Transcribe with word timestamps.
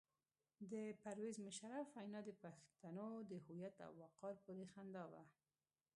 د 0.71 0.73
پرویز 1.01 1.35
مشرف 1.47 1.87
وینا 1.97 2.19
د 2.25 2.29
پښتنو 2.43 3.07
د 3.29 3.31
هویت 3.45 3.75
او 3.85 3.91
وقار 4.03 4.35
پورې 4.43 4.65
خندا 4.73 5.03
وه. 5.11 5.23